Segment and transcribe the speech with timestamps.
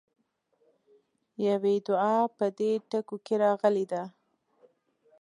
[1.47, 4.03] يوې دعا په دې ټکو کې راغلې ده.